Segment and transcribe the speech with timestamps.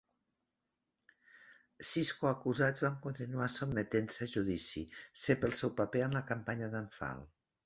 [1.89, 4.85] Sis coacusats van continuar sotmetent-se a judici
[5.27, 7.25] se pel seu paper en la campanya d'Anfal.